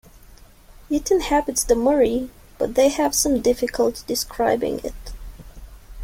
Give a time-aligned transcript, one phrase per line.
[0.89, 2.73] It inhabits the Murray; but...
[2.73, 4.95] they have some difficulty describing it.